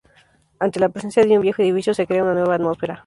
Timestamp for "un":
1.35-1.43